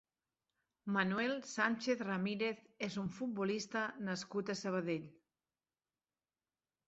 Manuel 0.93 1.33
Sánchez 1.49 1.99
Ramírez 2.05 2.63
és 2.89 2.97
un 3.03 3.11
futbolista 3.17 3.83
nascut 4.07 4.49
a 4.49 4.55
Sabadell. 4.63 5.05